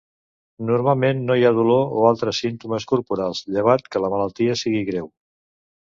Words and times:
Normalment 0.69 1.19
no 1.27 1.35
hi 1.41 1.45
ha 1.49 1.51
dolor 1.57 1.93
o 1.99 2.07
altres 2.11 2.39
símptomes 2.45 2.89
corporals, 2.95 3.45
llevat 3.57 3.89
que 3.97 4.03
la 4.07 4.11
malaltia 4.15 4.57
sigui 4.63 4.83
greu. 4.93 5.13